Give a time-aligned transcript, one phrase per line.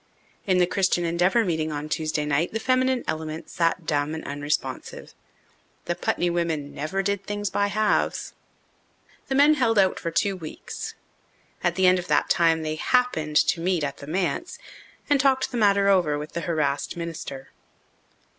[0.47, 5.13] In the Christian Endeavour meeting on Tuesday night the feminine element sat dumb and unresponsive.
[5.85, 8.33] The Putney women never did things by halves.
[9.27, 10.95] The men held out for two weeks.
[11.63, 14.57] At the end of that time they "happened" to meet at the manse
[15.07, 17.51] and talked the matter over with the harassed minister.